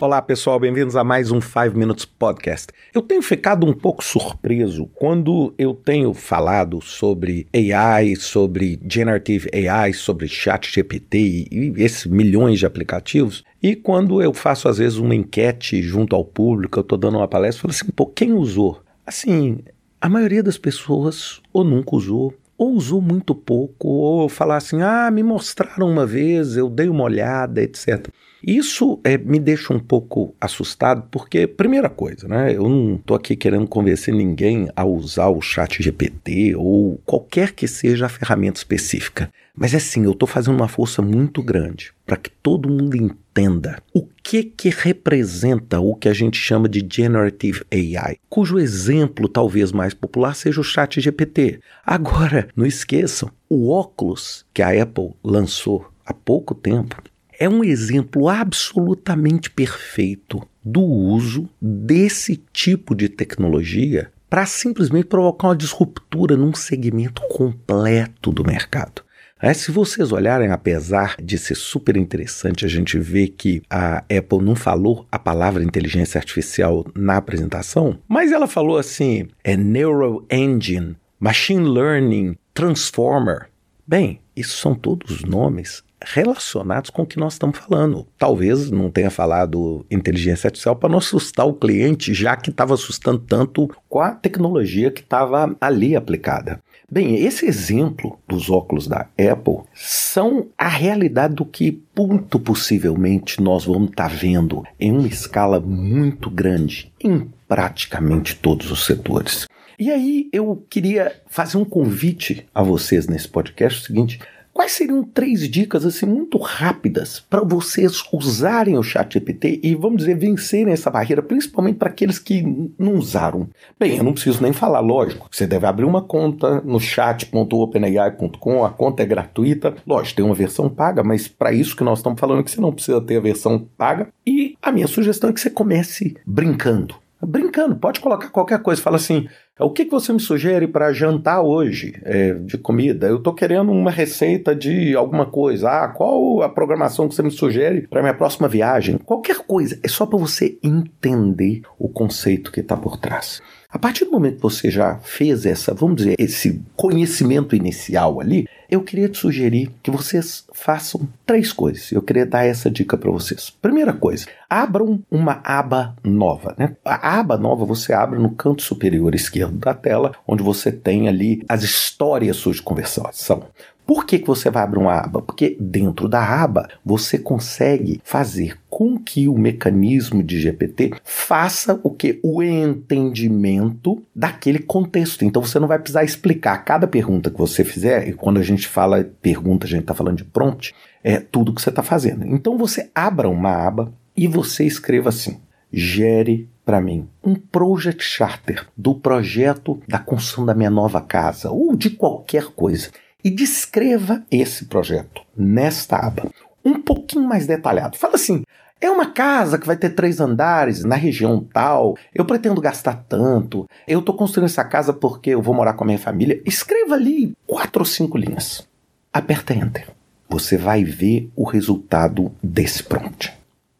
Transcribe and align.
Olá 0.00 0.22
pessoal, 0.22 0.58
bem-vindos 0.58 0.96
a 0.96 1.04
mais 1.04 1.30
um 1.30 1.42
5 1.42 1.76
Minutes 1.76 2.06
Podcast. 2.06 2.68
Eu 2.94 3.02
tenho 3.02 3.20
ficado 3.20 3.66
um 3.66 3.74
pouco 3.74 4.02
surpreso 4.02 4.86
quando 4.94 5.52
eu 5.58 5.74
tenho 5.74 6.14
falado 6.14 6.80
sobre 6.80 7.46
AI, 7.54 8.16
sobre 8.16 8.80
Generative 8.90 9.50
AI, 9.68 9.92
sobre 9.92 10.26
Chat 10.26 10.72
GPT 10.72 11.18
e 11.52 11.74
esses 11.76 12.06
milhões 12.06 12.58
de 12.58 12.64
aplicativos. 12.64 13.44
E 13.62 13.76
quando 13.76 14.22
eu 14.22 14.32
faço 14.32 14.70
às 14.70 14.78
vezes 14.78 14.96
uma 14.96 15.14
enquete 15.14 15.82
junto 15.82 16.16
ao 16.16 16.24
público, 16.24 16.78
eu 16.78 16.82
estou 16.82 16.96
dando 16.96 17.18
uma 17.18 17.28
palestra, 17.28 17.58
eu 17.58 17.62
falo 17.64 17.72
assim, 17.72 17.92
pô, 17.92 18.06
quem 18.06 18.32
usou? 18.32 18.80
Assim, 19.06 19.58
a 20.00 20.08
maioria 20.08 20.42
das 20.42 20.56
pessoas 20.56 21.42
ou 21.52 21.62
nunca 21.62 21.94
usou, 21.94 22.32
ou 22.60 22.74
usou 22.74 23.00
muito 23.00 23.34
pouco, 23.34 23.88
ou 23.88 24.28
falar 24.28 24.58
assim, 24.58 24.82
ah, 24.82 25.10
me 25.10 25.22
mostraram 25.22 25.90
uma 25.90 26.04
vez, 26.04 26.58
eu 26.58 26.68
dei 26.68 26.90
uma 26.90 27.04
olhada, 27.04 27.62
etc. 27.62 28.08
Isso 28.46 29.00
é, 29.02 29.16
me 29.16 29.40
deixa 29.40 29.72
um 29.72 29.78
pouco 29.78 30.34
assustado, 30.38 31.08
porque, 31.10 31.46
primeira 31.46 31.88
coisa, 31.88 32.28
né, 32.28 32.54
eu 32.54 32.68
não 32.68 32.96
estou 32.96 33.16
aqui 33.16 33.34
querendo 33.34 33.66
convencer 33.66 34.12
ninguém 34.12 34.68
a 34.76 34.84
usar 34.84 35.28
o 35.28 35.40
chat 35.40 35.82
GPT 35.82 36.54
ou 36.54 37.00
qualquer 37.06 37.52
que 37.52 37.66
seja 37.66 38.04
a 38.04 38.10
ferramenta 38.10 38.58
específica. 38.58 39.30
Mas 39.60 39.74
assim, 39.74 40.04
eu 40.04 40.12
estou 40.12 40.26
fazendo 40.26 40.56
uma 40.56 40.68
força 40.68 41.02
muito 41.02 41.42
grande 41.42 41.92
para 42.06 42.16
que 42.16 42.30
todo 42.30 42.70
mundo 42.70 42.96
entenda 42.96 43.82
o 43.92 44.06
que 44.22 44.42
que 44.42 44.70
representa 44.70 45.78
o 45.80 45.94
que 45.94 46.08
a 46.08 46.14
gente 46.14 46.38
chama 46.38 46.66
de 46.66 46.82
Generative 46.90 47.62
AI, 47.70 48.16
cujo 48.26 48.58
exemplo 48.58 49.28
talvez 49.28 49.70
mais 49.70 49.92
popular 49.92 50.34
seja 50.34 50.62
o 50.62 50.64
chat 50.64 50.98
GPT. 50.98 51.60
Agora, 51.84 52.48
não 52.56 52.64
esqueçam, 52.64 53.30
o 53.50 53.68
óculos 53.68 54.46
que 54.54 54.62
a 54.62 54.82
Apple 54.82 55.10
lançou 55.22 55.92
há 56.06 56.14
pouco 56.14 56.54
tempo 56.54 56.96
é 57.38 57.46
um 57.46 57.62
exemplo 57.62 58.30
absolutamente 58.30 59.50
perfeito 59.50 60.40
do 60.64 60.80
uso 60.80 61.50
desse 61.60 62.42
tipo 62.50 62.94
de 62.94 63.10
tecnologia 63.10 64.10
para 64.30 64.46
simplesmente 64.46 65.04
provocar 65.04 65.48
uma 65.48 65.56
disruptura 65.56 66.34
num 66.34 66.54
segmento 66.54 67.20
completo 67.28 68.32
do 68.32 68.42
mercado. 68.42 69.02
É, 69.42 69.54
se 69.54 69.72
vocês 69.72 70.12
olharem, 70.12 70.50
apesar 70.50 71.16
de 71.16 71.38
ser 71.38 71.54
super 71.54 71.96
interessante 71.96 72.66
a 72.66 72.68
gente 72.68 72.98
ver 72.98 73.28
que 73.28 73.62
a 73.70 73.98
Apple 73.98 74.42
não 74.42 74.54
falou 74.54 75.06
a 75.10 75.18
palavra 75.18 75.64
inteligência 75.64 76.18
artificial 76.18 76.84
na 76.94 77.16
apresentação, 77.16 77.98
mas 78.06 78.32
ela 78.32 78.46
falou 78.46 78.76
assim: 78.76 79.28
é 79.42 79.56
Neural 79.56 80.22
Engine, 80.30 80.94
Machine 81.18 81.66
Learning, 81.66 82.36
Transformer. 82.52 83.48
Bem, 83.86 84.20
isso 84.36 84.58
são 84.58 84.74
todos 84.74 85.22
nomes 85.24 85.82
relacionados 86.02 86.90
com 86.90 87.02
o 87.02 87.06
que 87.06 87.18
nós 87.18 87.34
estamos 87.34 87.58
falando. 87.58 88.06
Talvez 88.18 88.70
não 88.70 88.90
tenha 88.90 89.10
falado 89.10 89.84
inteligência 89.90 90.48
artificial 90.48 90.76
para 90.76 90.88
não 90.88 90.98
assustar 90.98 91.46
o 91.46 91.54
cliente, 91.54 92.14
já 92.14 92.36
que 92.36 92.50
estava 92.50 92.74
assustando 92.74 93.18
tanto 93.18 93.70
com 93.88 94.00
a 94.00 94.10
tecnologia 94.12 94.90
que 94.90 95.00
estava 95.00 95.56
ali 95.60 95.96
aplicada. 95.96 96.60
Bem, 96.92 97.24
esse 97.24 97.46
exemplo 97.46 98.18
dos 98.26 98.50
óculos 98.50 98.88
da 98.88 99.06
Apple 99.16 99.60
são 99.72 100.48
a 100.58 100.66
realidade 100.66 101.36
do 101.36 101.44
que 101.44 101.80
muito 101.96 102.40
possivelmente 102.40 103.40
nós 103.40 103.64
vamos 103.64 103.90
estar 103.90 104.08
tá 104.08 104.14
vendo 104.14 104.64
em 104.78 104.90
uma 104.90 105.06
escala 105.06 105.60
muito 105.60 106.28
grande 106.28 106.92
em 107.00 107.30
praticamente 107.46 108.34
todos 108.34 108.72
os 108.72 108.84
setores. 108.84 109.46
E 109.78 109.88
aí 109.90 110.28
eu 110.32 110.64
queria 110.68 111.12
fazer 111.28 111.58
um 111.58 111.64
convite 111.64 112.46
a 112.52 112.62
vocês 112.62 113.06
nesse 113.06 113.28
podcast, 113.28 113.80
o 113.80 113.86
seguinte, 113.86 114.18
Quais 114.60 114.72
seriam 114.72 115.02
três 115.02 115.48
dicas 115.48 115.86
assim 115.86 116.04
muito 116.04 116.36
rápidas 116.36 117.18
para 117.18 117.42
vocês 117.42 118.02
usarem 118.12 118.76
o 118.76 118.82
ChatGPT 118.82 119.58
e 119.62 119.74
vamos 119.74 120.00
dizer 120.00 120.18
vencerem 120.18 120.70
essa 120.70 120.90
barreira, 120.90 121.22
principalmente 121.22 121.76
para 121.76 121.88
aqueles 121.88 122.18
que 122.18 122.42
não 122.78 122.96
usaram? 122.96 123.48
Bem, 123.78 123.96
eu 123.96 124.04
não 124.04 124.12
preciso 124.12 124.42
nem 124.42 124.52
falar, 124.52 124.80
lógico. 124.80 125.28
Você 125.30 125.46
deve 125.46 125.66
abrir 125.66 125.86
uma 125.86 126.02
conta 126.02 126.60
no 126.60 126.78
chat.openai.com, 126.78 128.62
a 128.62 128.68
conta 128.68 129.02
é 129.02 129.06
gratuita. 129.06 129.74
Lógico, 129.86 130.16
tem 130.16 130.26
uma 130.26 130.34
versão 130.34 130.68
paga, 130.68 131.02
mas 131.02 131.26
para 131.26 131.54
isso 131.54 131.74
que 131.74 131.82
nós 131.82 132.00
estamos 132.00 132.20
falando 132.20 132.44
que 132.44 132.50
você 132.50 132.60
não 132.60 132.70
precisa 132.70 133.00
ter 133.00 133.16
a 133.16 133.20
versão 133.20 133.66
paga. 133.78 134.08
E 134.26 134.58
a 134.60 134.70
minha 134.70 134.88
sugestão 134.88 135.30
é 135.30 135.32
que 135.32 135.40
você 135.40 135.48
comece 135.48 136.18
brincando. 136.26 136.96
Brincando, 137.22 137.76
pode 137.76 138.00
colocar 138.00 138.28
qualquer 138.28 138.60
coisa. 138.62 138.80
Fala 138.80 138.96
assim: 138.96 139.26
o 139.60 139.70
que, 139.70 139.84
que 139.84 139.90
você 139.90 140.12
me 140.12 140.20
sugere 140.20 140.66
para 140.66 140.92
jantar 140.92 141.42
hoje 141.42 141.94
é, 142.02 142.34
de 142.34 142.56
comida? 142.56 143.06
Eu 143.06 143.16
estou 143.16 143.34
querendo 143.34 143.70
uma 143.70 143.90
receita 143.90 144.54
de 144.54 144.94
alguma 144.94 145.26
coisa. 145.26 145.68
Ah, 145.68 145.88
qual 145.88 146.42
a 146.42 146.48
programação 146.48 147.08
que 147.08 147.14
você 147.14 147.22
me 147.22 147.30
sugere 147.30 147.86
para 147.86 148.02
minha 148.02 148.14
próxima 148.14 148.48
viagem? 148.48 148.98
Qualquer 148.98 149.38
coisa. 149.38 149.78
É 149.82 149.88
só 149.88 150.06
para 150.06 150.18
você 150.18 150.58
entender 150.62 151.62
o 151.78 151.88
conceito 151.88 152.50
que 152.50 152.60
está 152.60 152.76
por 152.76 152.96
trás. 152.96 153.42
A 153.72 153.78
partir 153.78 154.04
do 154.04 154.10
momento 154.10 154.36
que 154.36 154.42
você 154.42 154.68
já 154.68 154.98
fez 154.98 155.46
essa, 155.46 155.72
vamos 155.72 155.96
dizer, 155.96 156.16
esse 156.18 156.60
conhecimento 156.74 157.54
inicial 157.54 158.20
ali, 158.20 158.48
eu 158.68 158.82
queria 158.82 159.08
te 159.08 159.18
sugerir 159.18 159.70
que 159.80 159.92
vocês 159.92 160.44
façam 160.52 161.08
três 161.24 161.52
coisas. 161.52 161.92
Eu 161.92 162.02
queria 162.02 162.26
dar 162.26 162.44
essa 162.44 162.68
dica 162.68 162.96
para 162.96 163.10
vocês. 163.10 163.50
Primeira 163.50 163.92
coisa, 163.92 164.26
abram 164.48 165.00
uma 165.08 165.40
aba 165.44 165.94
nova. 166.02 166.54
Né? 166.58 166.76
A 166.84 167.20
aba 167.20 167.38
nova 167.38 167.64
você 167.64 167.92
abre 167.92 168.18
no 168.18 168.30
canto 168.30 168.62
superior 168.62 169.14
esquerdo 169.14 169.49
da 169.50 169.74
tela, 169.74 170.12
onde 170.26 170.42
você 170.42 170.70
tem 170.72 171.08
ali 171.08 171.42
as 171.48 171.62
histórias 171.62 172.36
suas 172.36 172.56
de 172.56 172.62
conversação. 172.62 173.44
Por 173.90 174.06
que, 174.06 174.20
que 174.20 174.26
você 174.28 174.48
vai 174.50 174.62
abrir 174.62 174.78
uma 174.78 174.94
aba? 174.94 175.20
Porque 175.20 175.56
dentro 175.58 176.08
da 176.08 176.22
aba 176.22 176.68
você 176.84 177.18
consegue 177.18 178.00
fazer 178.04 178.56
com 178.68 178.96
que 178.96 179.26
o 179.26 179.36
mecanismo 179.36 180.22
de 180.22 180.38
GPT 180.38 180.92
faça 181.02 181.80
o 181.82 181.90
que? 181.90 182.20
O 182.22 182.40
entendimento 182.40 184.00
daquele 184.14 184.60
contexto. 184.60 185.24
Então 185.24 185.42
você 185.42 185.58
não 185.58 185.66
vai 185.66 185.76
precisar 185.76 186.04
explicar 186.04 186.58
cada 186.58 186.86
pergunta 186.86 187.32
que 187.32 187.38
você 187.38 187.64
fizer, 187.64 188.06
e 188.06 188.12
quando 188.12 188.38
a 188.38 188.44
gente 188.44 188.68
fala 188.68 189.02
pergunta, 189.20 189.66
a 189.66 189.68
gente 189.68 189.80
está 189.80 189.92
falando 189.92 190.18
de 190.18 190.24
prompt, 190.24 190.72
é 191.02 191.18
tudo 191.18 191.52
que 191.52 191.60
você 191.60 191.70
está 191.70 191.82
fazendo. 191.82 192.24
Então 192.24 192.56
você 192.56 192.88
abra 192.94 193.28
uma 193.28 193.50
aba 193.50 193.92
e 194.16 194.28
você 194.28 194.64
escreva 194.64 195.08
assim: 195.08 195.40
gere 195.72 196.48
para 196.64 196.80
mim 196.80 197.08
um 197.24 197.34
project 197.34 198.02
charter 198.02 198.66
do 198.76 198.94
projeto 198.94 199.80
da 199.88 199.98
construção 199.98 200.46
da 200.46 200.54
minha 200.54 200.70
nova 200.70 201.00
casa 201.00 201.50
ou 201.50 201.76
de 201.76 201.90
qualquer 201.90 202.46
coisa 202.46 202.90
e 203.22 203.30
descreva 203.30 204.22
esse 204.30 204.66
projeto 204.66 205.22
nesta 205.36 205.96
aba, 205.96 206.30
um 206.64 206.80
pouquinho 206.80 207.28
mais 207.28 207.46
detalhado. 207.46 207.96
Fala 207.96 208.14
assim: 208.14 208.44
é 208.80 208.90
uma 208.90 209.06
casa 209.06 209.58
que 209.58 209.66
vai 209.66 209.76
ter 209.76 209.90
três 209.90 210.20
andares 210.20 210.84
na 210.84 210.96
região 210.96 211.46
tal. 211.52 211.96
Eu 212.14 212.24
pretendo 212.24 212.60
gastar 212.60 213.04
tanto. 213.08 213.68
Eu 213.86 214.00
estou 214.00 214.14
construindo 214.14 214.46
essa 214.46 214.64
casa 214.64 214.92
porque 214.92 215.30
eu 215.30 215.42
vou 215.42 215.54
morar 215.54 215.74
com 215.74 215.84
a 215.84 215.86
minha 215.86 215.98
família. 215.98 216.40
Escreva 216.46 216.94
ali 216.94 217.34
quatro 217.46 217.82
ou 217.82 217.86
cinco 217.86 218.16
linhas. 218.16 218.66
Aperta 219.12 219.52
Enter. 219.52 219.88
Você 220.28 220.56
vai 220.56 220.82
ver 220.82 221.30
o 221.36 221.44
resultado 221.44 222.32
desse 222.42 222.82
prompt. 222.82 223.36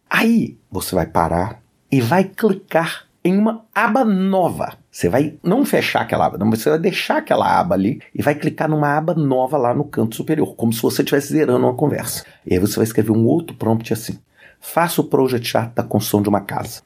Aí 0.09 0.59
você 0.71 0.95
vai 0.95 1.07
parar 1.07 1.60
e 1.91 2.01
vai 2.01 2.25
clicar 2.25 3.07
em 3.25 3.37
uma 3.37 3.65
aba 3.75 4.05
nova. 4.05 4.79
Você 4.91 5.09
vai 5.09 5.35
não 5.43 5.65
fechar 5.65 6.03
aquela 6.03 6.27
aba, 6.27 6.39
não, 6.39 6.51
você 6.51 6.71
vai 6.71 6.79
deixar 6.79 7.19
aquela 7.19 7.59
aba 7.59 7.75
ali 7.75 8.01
e 8.15 8.23
vai 8.23 8.35
clicar 8.35 8.69
numa 8.69 8.97
aba 8.97 9.15
nova 9.15 9.57
lá 9.57 9.75
no 9.75 9.85
canto 9.85 10.17
superior, 10.17 10.55
como 10.57 10.73
se 10.73 10.83
você 10.83 11.03
estivesse 11.03 11.29
zerando 11.29 11.67
uma 11.67 11.75
conversa. 11.75 12.25
E 12.47 12.55
aí 12.55 12.59
você 12.59 12.77
vai 12.77 12.85
escrever 12.85 13.13
um 13.13 13.25
outro 13.27 13.55
prompt 13.55 13.93
assim: 13.93 14.19
Faça 14.61 15.01
o 15.01 15.05
project 15.05 15.49
chart 15.49 15.75
da 15.75 15.83
construção 15.83 16.23
de 16.23 16.29
uma 16.29 16.41
casa. 16.41 16.83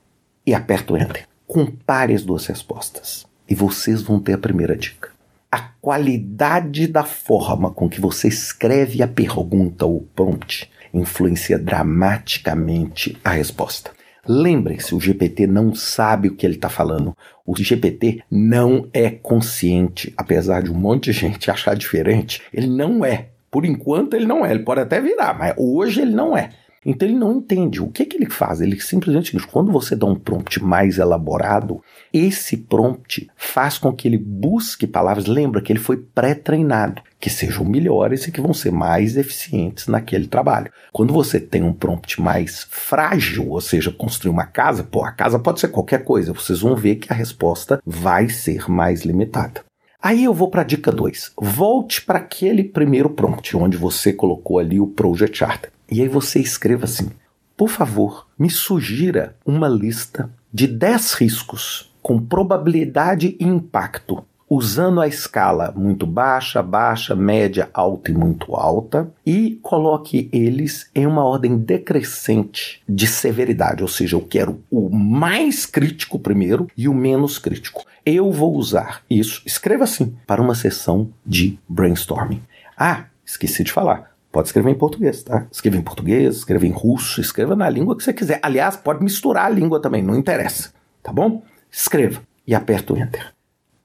E 0.46 0.54
aperta 0.54 0.92
o 0.92 0.96
Enter. 0.96 1.26
Compare 1.46 2.14
as 2.14 2.22
duas 2.22 2.46
respostas. 2.46 3.26
E 3.48 3.54
vocês 3.54 4.02
vão 4.02 4.20
ter 4.20 4.34
a 4.34 4.38
primeira 4.38 4.76
dica. 4.76 5.10
A 5.50 5.60
qualidade 5.80 6.86
da 6.86 7.04
forma 7.04 7.70
com 7.70 7.88
que 7.88 8.00
você 8.00 8.28
escreve 8.28 9.02
a 9.02 9.08
pergunta 9.08 9.86
ou 9.86 10.06
prompt 10.14 10.70
influencia 10.92 11.58
dramaticamente 11.58 13.18
a 13.24 13.30
resposta. 13.30 13.90
Lembrem-se, 14.26 14.94
o 14.94 15.00
GPT 15.00 15.46
não 15.46 15.74
sabe 15.74 16.28
o 16.28 16.34
que 16.34 16.46
ele 16.46 16.54
está 16.54 16.68
falando. 16.68 17.16
O 17.44 17.54
GPT 17.56 18.22
não 18.30 18.88
é 18.92 19.10
consciente, 19.10 20.12
apesar 20.16 20.62
de 20.62 20.70
um 20.70 20.74
monte 20.74 21.12
de 21.12 21.12
gente 21.12 21.50
achar 21.52 21.74
diferente. 21.76 22.42
Ele 22.52 22.68
não 22.68 23.04
é. 23.04 23.28
Por 23.50 23.64
enquanto 23.64 24.14
ele 24.14 24.26
não 24.26 24.44
é. 24.44 24.50
Ele 24.50 24.64
pode 24.64 24.80
até 24.80 25.00
virar, 25.00 25.38
mas 25.38 25.54
hoje 25.56 26.00
ele 26.02 26.14
não 26.14 26.36
é. 26.36 26.50
Então 26.84 27.08
ele 27.08 27.16
não 27.16 27.32
entende. 27.32 27.80
O 27.80 27.88
que, 27.88 28.04
que 28.04 28.16
ele 28.16 28.28
faz? 28.28 28.60
Ele 28.60 28.78
simplesmente 28.80 29.32
diz: 29.32 29.44
quando 29.44 29.72
você 29.72 29.96
dá 29.96 30.06
um 30.06 30.14
prompt 30.14 30.62
mais 30.62 30.98
elaborado, 30.98 31.80
esse 32.12 32.56
prompt 32.56 33.28
faz 33.36 33.78
com 33.78 33.92
que 33.92 34.06
ele 34.06 34.18
busque 34.18 34.86
palavras. 34.86 35.26
Lembra 35.26 35.60
que 35.60 35.72
ele 35.72 35.80
foi 35.80 35.96
pré-treinado, 35.96 37.02
que 37.18 37.30
sejam 37.30 37.64
melhores 37.64 38.26
e 38.26 38.32
que 38.32 38.40
vão 38.40 38.52
ser 38.52 38.70
mais 38.70 39.16
eficientes 39.16 39.86
naquele 39.86 40.26
trabalho. 40.26 40.70
Quando 40.92 41.12
você 41.12 41.40
tem 41.40 41.62
um 41.62 41.72
prompt 41.72 42.20
mais 42.20 42.66
frágil, 42.70 43.50
ou 43.50 43.60
seja, 43.60 43.90
construir 43.90 44.30
uma 44.30 44.46
casa, 44.46 44.82
pô, 44.82 45.04
a 45.04 45.12
casa 45.12 45.38
pode 45.38 45.60
ser 45.60 45.68
qualquer 45.68 46.04
coisa, 46.04 46.32
vocês 46.32 46.60
vão 46.60 46.76
ver 46.76 46.96
que 46.96 47.12
a 47.12 47.16
resposta 47.16 47.80
vai 47.84 48.28
ser 48.28 48.70
mais 48.70 49.02
limitada. 49.02 49.64
Aí 50.04 50.24
eu 50.24 50.34
vou 50.34 50.50
para 50.50 50.60
a 50.60 50.64
dica 50.64 50.92
2. 50.92 51.32
Volte 51.40 52.02
para 52.02 52.18
aquele 52.18 52.62
primeiro 52.62 53.08
prompt, 53.08 53.56
onde 53.56 53.78
você 53.78 54.12
colocou 54.12 54.58
ali 54.58 54.78
o 54.78 54.86
Project 54.86 55.38
Charter. 55.38 55.73
E 55.90 56.00
aí 56.00 56.08
você 56.08 56.40
escreva 56.40 56.84
assim: 56.84 57.10
por 57.56 57.68
favor, 57.68 58.26
me 58.38 58.50
sugira 58.50 59.36
uma 59.44 59.68
lista 59.68 60.30
de 60.52 60.66
10 60.66 61.14
riscos 61.14 61.92
com 62.02 62.18
probabilidade 62.18 63.36
e 63.38 63.44
impacto 63.44 64.24
usando 64.48 65.00
a 65.00 65.08
escala 65.08 65.72
muito 65.74 66.06
baixa, 66.06 66.62
baixa, 66.62 67.14
média, 67.16 67.68
alta 67.72 68.10
e 68.10 68.14
muito 68.14 68.54
alta, 68.54 69.12
e 69.24 69.58
coloque 69.62 70.28
eles 70.32 70.90
em 70.94 71.06
uma 71.06 71.24
ordem 71.24 71.56
decrescente 71.56 72.82
de 72.88 73.06
severidade, 73.06 73.82
ou 73.82 73.88
seja, 73.88 74.16
eu 74.16 74.20
quero 74.20 74.62
o 74.70 74.88
mais 74.90 75.66
crítico 75.66 76.18
primeiro 76.18 76.68
e 76.76 76.88
o 76.88 76.94
menos 76.94 77.38
crítico. 77.38 77.84
Eu 78.04 78.30
vou 78.30 78.54
usar 78.54 79.02
isso, 79.08 79.42
escreva 79.46 79.84
assim, 79.84 80.14
para 80.26 80.42
uma 80.42 80.54
sessão 80.54 81.10
de 81.24 81.58
brainstorming. 81.68 82.42
Ah, 82.76 83.06
esqueci 83.24 83.64
de 83.64 83.72
falar. 83.72 84.13
Pode 84.34 84.48
escrever 84.48 84.72
em 84.72 84.74
português, 84.74 85.22
tá? 85.22 85.46
Escreva 85.48 85.76
em 85.76 85.80
português, 85.80 86.38
escreva 86.38 86.66
em 86.66 86.72
russo, 86.72 87.20
escreva 87.20 87.54
na 87.54 87.70
língua 87.70 87.96
que 87.96 88.02
você 88.02 88.12
quiser. 88.12 88.40
Aliás, 88.42 88.76
pode 88.76 89.00
misturar 89.04 89.46
a 89.46 89.48
língua 89.48 89.80
também, 89.80 90.02
não 90.02 90.16
interessa, 90.16 90.72
tá 91.00 91.12
bom? 91.12 91.40
Escreva 91.70 92.20
e 92.44 92.52
aperta 92.52 92.92
o 92.92 92.98
Enter. 92.98 93.32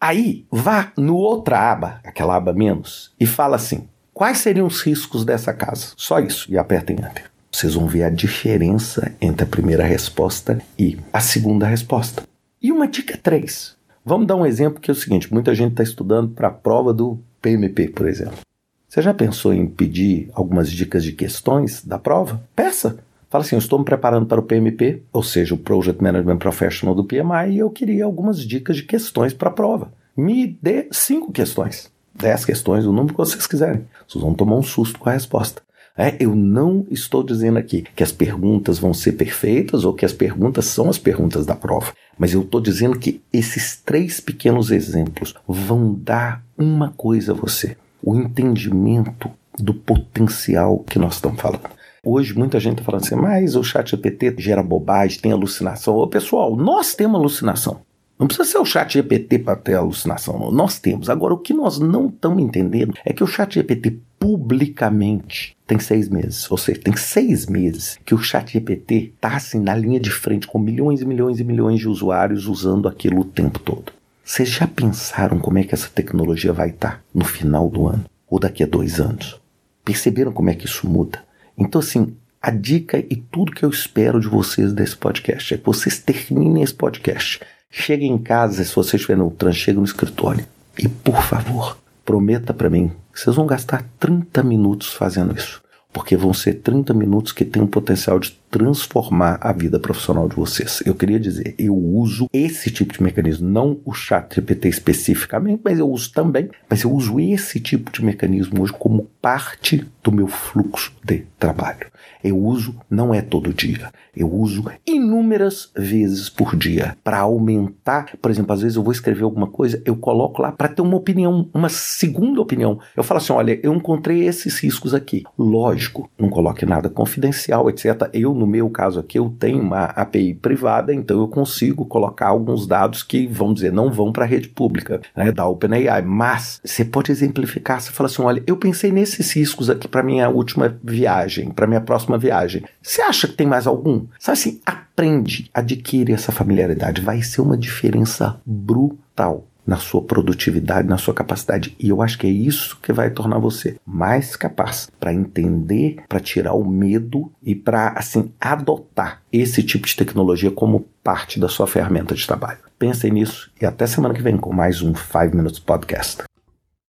Aí, 0.01 0.47
vá 0.49 0.91
no 0.97 1.17
outra 1.17 1.71
aba, 1.71 1.99
aquela 2.03 2.35
aba 2.35 2.51
menos, 2.51 3.13
e 3.19 3.27
fala 3.27 3.57
assim: 3.57 3.87
quais 4.11 4.39
seriam 4.39 4.65
os 4.65 4.81
riscos 4.81 5.23
dessa 5.23 5.53
casa? 5.53 5.89
Só 5.95 6.19
isso, 6.19 6.51
e 6.51 6.57
aperta 6.57 6.91
em 6.91 6.95
Enter. 6.95 7.29
Vocês 7.51 7.75
vão 7.75 7.85
ver 7.85 8.01
a 8.01 8.09
diferença 8.09 9.13
entre 9.21 9.43
a 9.43 9.47
primeira 9.47 9.83
resposta 9.83 10.59
e 10.79 10.97
a 11.13 11.19
segunda 11.19 11.67
resposta. 11.67 12.23
E 12.59 12.71
uma 12.71 12.87
dica 12.87 13.15
3. 13.21 13.77
Vamos 14.03 14.25
dar 14.25 14.35
um 14.35 14.47
exemplo 14.47 14.81
que 14.81 14.89
é 14.89 14.93
o 14.93 14.95
seguinte: 14.95 15.31
muita 15.31 15.53
gente 15.53 15.73
está 15.73 15.83
estudando 15.83 16.31
para 16.31 16.47
a 16.47 16.51
prova 16.51 16.91
do 16.91 17.19
PMP, 17.39 17.89
por 17.89 18.07
exemplo. 18.07 18.39
Você 18.89 19.03
já 19.03 19.13
pensou 19.13 19.53
em 19.53 19.67
pedir 19.67 20.31
algumas 20.33 20.71
dicas 20.71 21.03
de 21.03 21.11
questões 21.11 21.85
da 21.85 21.99
prova? 21.99 22.41
Peça! 22.55 22.97
Fala 23.29 23.43
assim: 23.43 23.55
eu 23.55 23.59
estou 23.59 23.77
me 23.77 23.85
preparando 23.85 24.25
para 24.25 24.39
o 24.39 24.43
PMP, 24.43 25.03
ou 25.13 25.21
seja, 25.21 25.53
o 25.53 25.59
Project 25.59 26.01
Management 26.01 26.37
Professional 26.37 26.95
do 26.95 27.03
PMI, 27.03 27.51
e 27.51 27.59
eu 27.59 27.69
queria 27.69 28.03
algumas 28.03 28.39
dicas 28.43 28.77
de 28.77 28.83
questões 28.83 29.31
para 29.31 29.49
a 29.49 29.53
prova. 29.53 29.93
Me 30.17 30.57
dê 30.59 30.87
cinco 30.91 31.31
questões, 31.31 31.91
dez 32.15 32.43
questões, 32.43 32.87
o 32.87 32.91
número 32.91 33.13
que 33.13 33.19
vocês 33.19 33.45
quiserem. 33.45 33.85
Vocês 34.07 34.23
vão 34.23 34.33
tomar 34.33 34.55
um 34.55 34.63
susto 34.63 34.97
com 34.97 35.07
a 35.07 35.13
resposta. 35.13 35.61
É, 35.95 36.15
eu 36.19 36.33
não 36.35 36.87
estou 36.89 37.21
dizendo 37.21 37.59
aqui 37.59 37.85
que 37.95 38.01
as 38.01 38.11
perguntas 38.11 38.79
vão 38.79 38.91
ser 38.91 39.11
perfeitas 39.11 39.85
ou 39.85 39.93
que 39.93 40.05
as 40.05 40.13
perguntas 40.13 40.65
são 40.65 40.89
as 40.89 40.97
perguntas 40.97 41.45
da 41.45 41.55
prova, 41.55 41.93
mas 42.17 42.33
eu 42.33 42.41
estou 42.41 42.59
dizendo 42.59 42.97
que 42.97 43.21
esses 43.31 43.79
três 43.85 44.19
pequenos 44.19 44.71
exemplos 44.71 45.35
vão 45.47 45.93
dar 45.93 46.43
uma 46.57 46.89
coisa 46.97 47.33
a 47.33 47.35
você: 47.35 47.77
o 48.01 48.15
entendimento 48.15 49.29
do 49.57 49.73
potencial 49.73 50.79
que 50.79 50.99
nós 50.99 51.15
estamos 51.15 51.41
falando. 51.41 51.69
Hoje 52.03 52.37
muita 52.37 52.59
gente 52.59 52.79
está 52.79 52.83
falando 52.83 53.03
assim, 53.03 53.15
mas 53.15 53.55
o 53.55 53.63
chat 53.63 53.91
GPT 53.91 54.35
gera 54.37 54.63
bobagem, 54.63 55.19
tem 55.19 55.31
alucinação. 55.31 55.95
Ô, 55.97 56.07
pessoal, 56.07 56.55
nós 56.55 56.95
temos 56.95 57.19
alucinação. 57.19 57.81
Não 58.17 58.27
precisa 58.27 58.49
ser 58.49 58.57
o 58.57 58.65
chat 58.65 58.93
GPT 58.93 59.39
para 59.39 59.55
ter 59.55 59.75
alucinação, 59.75 60.37
não. 60.37 60.51
nós 60.51 60.77
temos. 60.77 61.09
Agora, 61.09 61.33
o 61.33 61.37
que 61.37 61.53
nós 61.53 61.79
não 61.79 62.07
estamos 62.07 62.43
entendendo 62.43 62.93
é 63.05 63.13
que 63.13 63.23
o 63.23 63.27
chat 63.27 63.53
GPT 63.53 63.97
publicamente 64.19 65.55
tem 65.65 65.79
seis 65.79 66.09
meses, 66.09 66.49
ou 66.51 66.57
seja, 66.57 66.81
tem 66.81 66.95
seis 66.97 67.45
meses 67.45 67.97
que 68.03 68.13
o 68.13 68.17
chat 68.17 68.51
GPT 68.51 69.13
está 69.15 69.37
assim 69.37 69.59
na 69.59 69.73
linha 69.73 69.99
de 69.99 70.11
frente 70.11 70.47
com 70.47 70.59
milhões 70.59 71.01
e 71.01 71.05
milhões 71.05 71.39
e 71.39 71.45
milhões 71.45 71.79
de 71.79 71.87
usuários 71.87 72.45
usando 72.45 72.89
aquilo 72.89 73.21
o 73.21 73.25
tempo 73.25 73.57
todo. 73.59 73.93
Vocês 74.29 74.47
já 74.47 74.67
pensaram 74.67 75.39
como 75.39 75.57
é 75.57 75.63
que 75.63 75.73
essa 75.73 75.89
tecnologia 75.89 76.53
vai 76.53 76.69
estar 76.69 76.97
tá 76.97 77.01
no 77.11 77.25
final 77.25 77.67
do 77.67 77.87
ano 77.87 78.05
ou 78.29 78.39
daqui 78.39 78.61
a 78.61 78.67
dois 78.67 78.99
anos? 78.99 79.41
Perceberam 79.83 80.31
como 80.31 80.51
é 80.51 80.53
que 80.53 80.67
isso 80.67 80.87
muda? 80.87 81.23
Então, 81.57 81.81
assim, 81.81 82.15
a 82.39 82.51
dica 82.51 82.99
e 82.99 83.15
tudo 83.15 83.51
que 83.51 83.65
eu 83.65 83.69
espero 83.71 84.19
de 84.19 84.27
vocês 84.27 84.71
desse 84.71 84.95
podcast 84.95 85.51
é 85.51 85.57
que 85.57 85.65
vocês 85.65 85.97
terminem 85.97 86.61
esse 86.61 86.75
podcast. 86.75 87.41
Cheguem 87.71 88.11
em 88.11 88.19
casa, 88.19 88.63
se 88.63 88.75
você 88.75 88.97
estiver 88.97 89.17
no 89.17 89.31
trânsito, 89.31 89.63
chegue 89.63 89.79
no 89.79 89.83
escritório. 89.83 90.45
E, 90.77 90.87
por 90.87 91.23
favor, 91.23 91.79
prometa 92.05 92.53
para 92.53 92.69
mim 92.69 92.91
que 93.11 93.19
vocês 93.19 93.35
vão 93.35 93.47
gastar 93.47 93.83
30 93.99 94.43
minutos 94.43 94.93
fazendo 94.93 95.35
isso. 95.35 95.59
Porque 95.91 96.15
vão 96.15 96.35
ser 96.35 96.61
30 96.61 96.93
minutos 96.93 97.31
que 97.31 97.43
têm 97.43 97.63
o 97.63 97.67
potencial 97.67 98.19
de 98.19 98.33
transformar 98.49 99.37
a 99.41 99.53
vida 99.53 99.79
profissional 99.79 100.27
de 100.27 100.35
vocês. 100.35 100.81
Eu 100.85 100.95
queria 100.95 101.19
dizer, 101.19 101.55
eu 101.57 101.75
uso 101.75 102.27
esse 102.33 102.71
tipo 102.71 102.93
de 102.93 103.03
mecanismo, 103.03 103.47
não 103.47 103.79
o 103.85 103.93
chat 103.93 104.35
GPT 104.35 104.69
especificamente, 104.69 105.61
mas 105.63 105.79
eu 105.79 105.89
uso 105.89 106.11
também, 106.11 106.49
mas 106.69 106.81
eu 106.81 106.91
uso 106.91 107.19
esse 107.19 107.59
tipo 107.59 107.91
de 107.91 108.03
mecanismo 108.03 108.61
hoje 108.61 108.73
como 108.73 109.09
parte 109.21 109.85
do 110.03 110.11
meu 110.11 110.27
fluxo 110.27 110.93
de 111.03 111.25
trabalho. 111.37 111.87
Eu 112.23 112.37
uso, 112.37 112.75
não 112.89 113.13
é 113.13 113.21
todo 113.21 113.53
dia, 113.53 113.91
eu 114.15 114.29
uso 114.29 114.65
inúmeras 114.85 115.71
vezes 115.75 116.29
por 116.29 116.55
dia 116.55 116.97
para 117.03 117.19
aumentar. 117.19 118.17
Por 118.21 118.29
exemplo, 118.29 118.51
às 118.53 118.61
vezes 118.61 118.75
eu 118.75 118.83
vou 118.83 118.91
escrever 118.91 119.23
alguma 119.23 119.47
coisa, 119.47 119.81
eu 119.85 119.95
coloco 119.95 120.41
lá 120.41 120.51
para 120.51 120.67
ter 120.67 120.81
uma 120.81 120.97
opinião, 120.97 121.49
uma 121.53 121.69
segunda 121.69 122.41
opinião. 122.41 122.79
Eu 122.97 123.03
falo 123.03 123.19
assim: 123.19 123.31
olha, 123.31 123.59
eu 123.63 123.73
encontrei 123.73 124.27
esses 124.27 124.59
riscos 124.59 124.93
aqui. 124.93 125.23
Lógico, 125.37 126.09
não 126.19 126.29
coloque 126.29 126.65
nada 126.65 126.89
confidencial, 126.89 127.69
etc. 127.69 128.09
Eu 128.11 128.33
no 128.39 128.47
meu 128.47 128.69
caso 128.69 128.99
aqui, 128.99 129.19
eu 129.19 129.33
tenho 129.37 129.61
uma 129.61 129.85
API 129.85 130.33
privada, 130.33 130.93
então 130.93 131.19
eu 131.19 131.27
consigo 131.27 131.85
colocar 131.85 132.27
alguns 132.27 132.65
dados 132.65 133.03
que, 133.03 133.27
vamos 133.27 133.55
dizer, 133.55 133.71
não 133.71 133.91
vão 133.91 134.11
para 134.11 134.23
a 134.23 134.27
rede 134.27 134.47
pública 134.47 135.01
né, 135.15 135.31
da 135.31 135.45
OpenAI. 135.45 136.01
Mas 136.01 136.61
você 136.63 136.85
pode 136.85 137.11
exemplificar, 137.11 137.81
você 137.81 137.91
fala 137.91 138.07
assim: 138.07 138.21
olha, 138.21 138.43
eu 138.47 138.57
pensei 138.57 138.91
nesses 138.91 139.31
riscos 139.33 139.69
aqui 139.69 139.87
para 139.87 140.01
minha 140.01 140.29
última 140.29 140.77
viagem, 140.83 141.51
para 141.51 141.67
minha 141.67 141.81
próxima 141.81 142.17
viagem. 142.17 142.63
Você 142.81 143.01
acha 143.01 143.27
que 143.27 143.33
tem 143.35 143.47
mais 143.47 143.67
algum? 143.67 144.05
Sabe 144.17 144.37
assim, 144.37 144.61
aprende, 144.65 145.49
adquire 145.53 146.13
essa 146.13 146.31
familiaridade. 146.31 147.01
Vai 147.01 147.21
ser 147.21 147.41
uma 147.41 147.57
diferença 147.57 148.39
brutal 148.45 149.45
na 149.69 149.77
sua 149.77 150.01
produtividade, 150.01 150.87
na 150.87 150.97
sua 150.97 151.13
capacidade. 151.13 151.75
E 151.79 151.89
eu 151.89 152.01
acho 152.01 152.17
que 152.17 152.25
é 152.25 152.29
isso 152.29 152.79
que 152.81 152.91
vai 152.91 153.11
tornar 153.11 153.37
você 153.37 153.77
mais 153.85 154.35
capaz 154.35 154.89
para 154.99 155.13
entender, 155.13 155.97
para 156.09 156.19
tirar 156.19 156.53
o 156.53 156.67
medo 156.67 157.31
e 157.43 157.53
para 157.53 157.89
assim 157.89 158.31
adotar 158.41 159.21
esse 159.31 159.61
tipo 159.61 159.85
de 159.85 159.95
tecnologia 159.95 160.49
como 160.49 160.87
parte 161.03 161.39
da 161.39 161.47
sua 161.47 161.67
ferramenta 161.67 162.15
de 162.15 162.25
trabalho. 162.25 162.57
Pensem 162.79 163.11
nisso 163.11 163.51
e 163.61 163.65
até 163.65 163.85
semana 163.85 164.15
que 164.15 164.23
vem 164.23 164.37
com 164.37 164.51
mais 164.51 164.81
um 164.81 164.95
5 164.95 165.35
Minutes 165.35 165.59
Podcast. 165.59 166.23